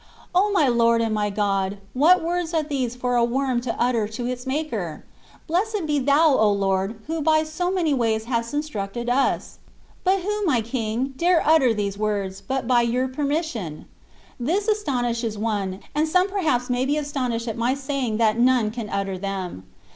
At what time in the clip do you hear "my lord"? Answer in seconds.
0.51-0.99